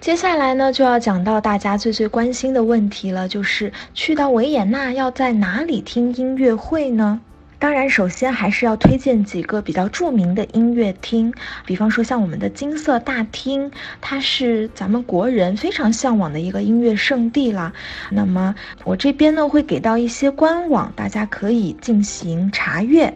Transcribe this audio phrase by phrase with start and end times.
[0.00, 7.20] 接下来呢，就要讲到大家最最关心的问题了，就是去到维也纳要在哪里听音乐会呢？
[7.58, 11.34] 当然，首先还是要推荐几个比较著名的音乐厅，
[11.66, 17.72] 比方说像我们的金色大厅，它是咱们国人非常向往的一个音乐圣地啦。
[18.10, 18.54] 那么
[18.84, 23.12] 我这边呢会给到一些官网，大家可以进行查阅。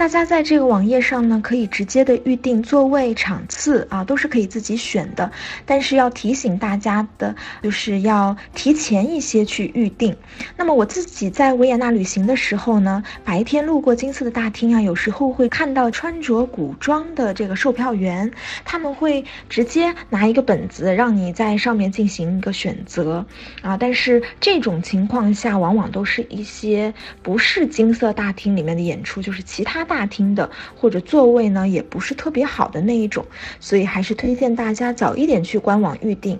[0.00, 5.30] 大家在这个网页上呢，可以直接的预定座位、场次啊，都是可以自己选的。
[5.66, 10.16] 但是要提醒大家的，就是要提前一些去预定。
[10.56, 18.32] 那么我自己在维也纳旅行的时候呢，白天路过金色的大厅啊，有时候会看到穿着古装的这个售票员，
[18.64, 23.22] 他们会直接拿一个本子让你在上面进行一个选择
[23.60, 23.76] 啊。
[23.76, 29.86] 但是这种情况下，往往都是一些不是金色大厅里面的演出，就是其他。
[29.90, 33.26] 大厅的或者座位呢，也不是特别好的那一种，
[33.58, 36.38] 所以还是推荐大家早一点去官网预定。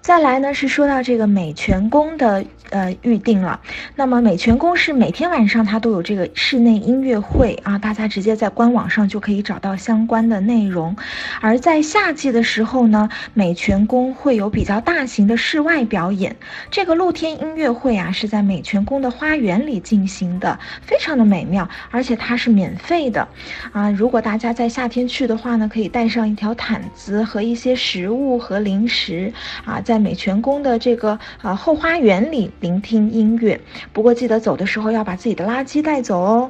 [0.00, 2.44] 再来呢，是说到这个美泉宫的。
[2.70, 3.58] 呃，预定了。
[3.96, 10.94] 那么美泉宫是每天晚上它都有这个室内音乐会啊，大家直接在官网上就可以找到相关的内容。
[11.40, 16.36] 而在夏季的时候呢，美泉宫会有比较大型的室外表演。
[16.70, 23.26] 这个露天音乐会啊，是在美泉宫的花园里进行的，非常的美妙，而且它是免费的
[23.72, 23.90] 啊。
[23.90, 29.32] 如果大家在夏天去的话呢，可以带上一条毯子和一些食物和零食
[29.64, 32.48] 啊，在美泉宫的这个啊后花园里。
[32.60, 33.60] 聆听音乐，
[33.92, 36.48] 不过记得走的时候要把自己的垃圾带走哦。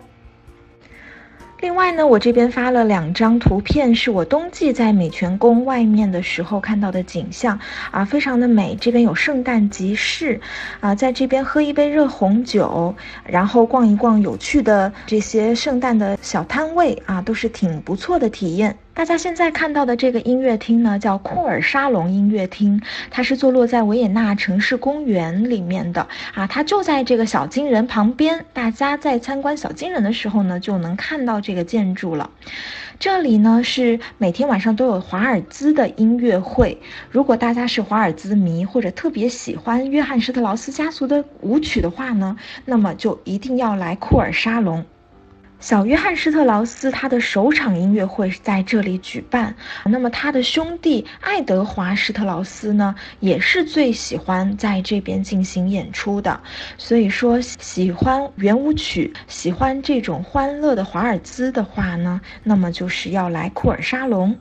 [1.60, 7.58] 另外呢，我这边发了两张图片，是我冬季在美泉宫外面的时候看到的景象
[7.90, 8.76] 啊，非常的美。
[8.78, 10.38] 这边有圣诞集市
[10.80, 18.76] 啊，在这边喝一杯热红酒，然后逛一逛有趣的这些圣诞的小摊位啊，都是挺不错的体验。
[18.92, 28.44] 大家现在看到的这个音乐厅呢，叫库尔沙龙音乐厅，它是坐落在维也纳城市公园里面的啊，它就在这个小金人旁边。
[28.52, 32.28] 大家在参观小金人的时候呢，就能看到这个建筑了。
[32.98, 36.76] 这里呢是每天晚上都有华尔兹的音乐会，
[37.10, 42.36] 如果大家是华尔兹迷或者特别喜欢约翰施特劳斯家族的舞曲的话呢，
[42.66, 44.84] 那么就一定要来库尔沙龙。
[45.60, 49.54] 小约翰施特劳斯他的首场音乐会在这里举办，
[49.84, 56.40] 那么他的兄弟爱德华施特劳斯呢，也是最喜欢在这边进行演出的。
[56.78, 64.34] 所以说，喜欢圆舞曲、喜欢这种欢乐的华尔兹的话呢，那么就是要来库尔沙龙。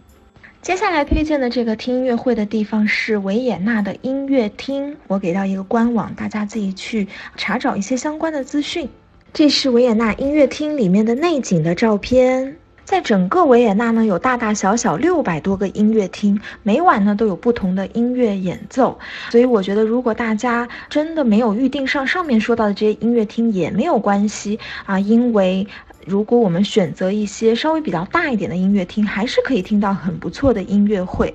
[0.62, 8.90] 接下来推荐的这个听音乐会的地方是维也纳的音乐厅，我给到一个官网，大家自己去查找一些相关的资讯。
[9.31, 12.57] 这是维也纳音乐厅里面的内景的照片。
[12.84, 18.97] 在整个维也纳呢，有大大小小六百多个音乐厅，每晚呢都有不同的音乐演奏。
[19.29, 25.68] 所以我觉得，如果大家真的没有预定上上面说到的这些音乐厅也没有关系啊，因为
[26.07, 31.34] 如果我们选择一些稍微比较大一点的音乐厅，还是可以听到很不错的音乐会。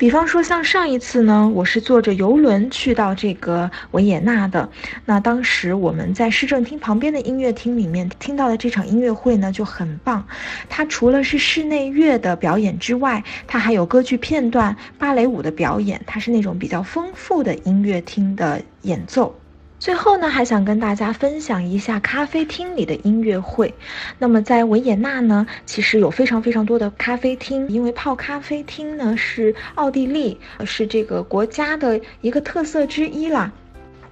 [0.00, 4.66] 比方说，像上一次呢，我是坐着游轮去到这个维也纳的。
[5.04, 10.26] 那当时我们在市政厅旁边的音乐厅里面听到的这场音乐会呢，就很棒。
[10.70, 16.00] 它除了是室内乐的表演之外，它还有歌剧片段、芭蕾舞的表演。
[16.06, 19.38] 它是那种比较丰富的音乐厅的演奏。
[19.80, 23.72] 最后呢，还想跟大家分享一下咖啡厅里的音乐会。
[24.18, 33.50] 那么在维也纳呢，其实有非常非常多的咖啡厅，因为泡咖啡厅呢是奥地利是这个国家的一个特色之一啦。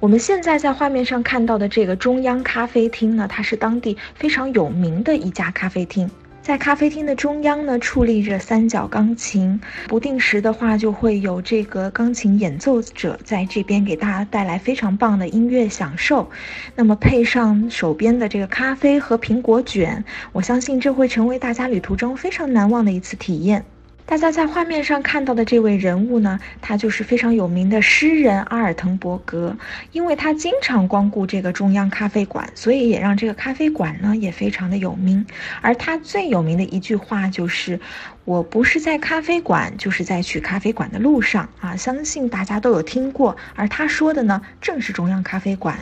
[0.01, 6.11] 我们现在在画面上看到的这个中央咖啡厅呢，它是当地非常有名的一家咖啡厅。
[6.49, 16.31] 在咖啡厅的中央呢，矗立着三角钢琴，不定时的话就会有这个钢琴演奏者在这边给大家带来非常棒的音乐享受。
[16.75, 23.67] 那么配上手边的这个咖啡和苹果卷，我相信这会成为大家旅途中非常难忘的一次体验。
[24.09, 29.55] 大家在画面上看到的这位人物呢，他就是非常有名的诗人阿尔滕伯格。
[29.93, 35.27] 因为他经常光顾这个中央咖啡馆，所以也让这个咖啡馆呢也非常的有名。
[35.61, 37.79] 而他最有名的一句话就是
[38.25, 43.37] ：“我不是在咖啡馆，就是在去咖啡馆的路上。”啊，相信大家都有听过。
[43.55, 45.79] 而他说的呢，正是中央咖啡馆。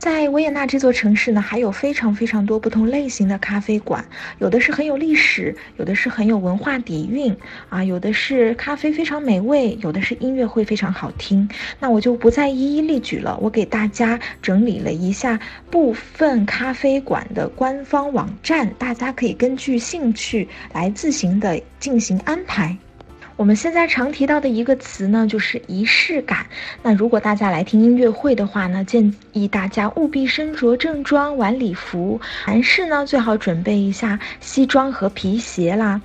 [0.00, 4.02] 在维也纳这座城市呢，还有非常非常多不同类型的咖啡馆，
[4.38, 7.36] 有的是很有历史，有的是很有文化底蕴
[7.68, 11.46] 啊，有的是咖啡非常美味，有的是音乐会非常好听。
[11.78, 15.38] 那我就不再一一例举了，我给大家整理了一下
[15.70, 22.74] 部分咖啡馆的官方网站，大家可以根据兴趣来自行的进行安排。
[23.40, 26.44] 我们现在常提到的一个词呢，就是仪式感。
[26.82, 32.20] 那如果大家来听音乐会的话呢，建议大家务必身着正装，晚礼服。
[32.46, 36.02] 男士呢，最好准备一下西装和皮鞋啦。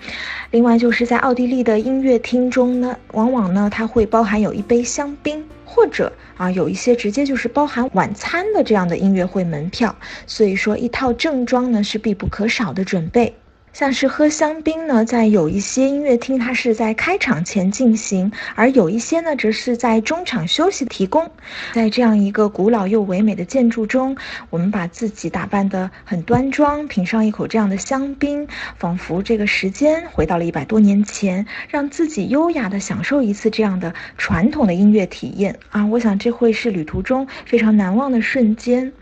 [0.52, 9.94] 另外，就是在奥地利的音乐厅中呢，往往呢，它会包含有一杯香槟，或者啊，有一些直接就是包含晚餐的这样的音乐会门票。
[10.26, 13.36] 所以说，一套正装呢，是必不可少的准备。
[13.76, 21.30] 像是喝香槟呢，在有一些音乐厅，它是在开场前进行；而有一些呢，则是在中场休息提供。
[21.74, 24.16] 在这样一个古老又唯美的建筑中，
[24.50, 35.86] 我们把自己打扮得很端庄，品上一口这样的香槟，仿佛这个时间回到了一百多年前，让自己优雅地享受一次这样的传统的音乐体验啊！
[35.88, 38.94] 我想这会是旅途中非常难忘的瞬间。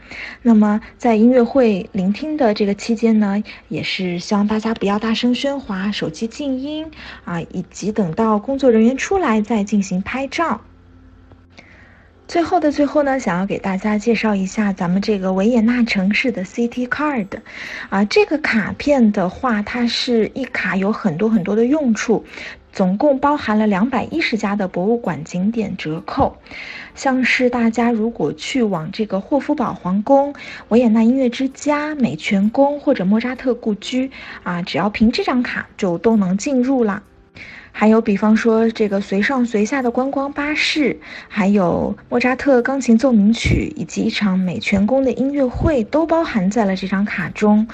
[0.41, 6.89] 那么，在音乐会聆听的这个期间呢，也是希望大家大家不要大声喧哗，手机静音
[7.25, 10.61] 啊，以及等到工作人员出来再进行拍照。
[12.29, 17.27] 最后的最后呢，想要给大家介绍一下咱们这个维也纳城市的 City Card，
[17.89, 22.23] 啊，这个卡片的话，它是一卡有很多很多的用处。
[22.73, 26.37] 总共包含了两百一十家的博物馆景点折扣，
[26.95, 30.33] 像是大家如果去往这个霍夫堡皇宫、
[30.69, 34.09] 维也纳音乐之家、美泉宫或者莫扎特故居
[34.41, 37.03] 啊，只要凭这张卡就都能进入了。
[37.75, 40.95] 还有，比方说这个随上随下的观光巴士，
[41.27, 47.67] 还有莫扎特钢琴奏鸣曲，以及一场美泉宫的音乐会，都包含在了这张卡中。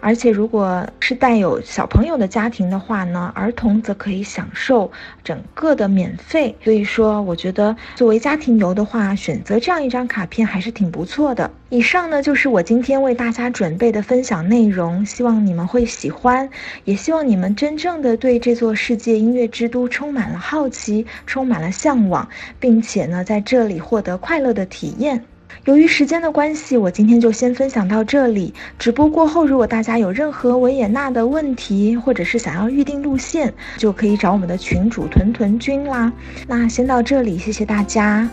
[0.00, 4.90] 而且，如果是带有小朋友的家庭的话呢，儿童则可以享受
[5.22, 6.54] 整个的免费。
[6.62, 11.50] 所以说，我觉得作为家庭游的话，选择这样一张卡片还是挺不错的。
[11.70, 16.50] 以上呢，就是我今天为大家准备的分享内容，希望你们会喜欢，
[16.84, 25.24] 也希望你们真正的对这座世界音乐之都充满了好奇，充满了向往，并且呢，在这里获得快乐的体验。
[25.66, 28.52] 由于时间的关系，我今天就先分享到这里。
[28.78, 36.12] 直播过后，如果大家有任何维也纳的问题，或者是想要预定路线，就可以找我们的群主屯屯君啦。
[36.46, 38.28] 那先到这里，谢谢大家。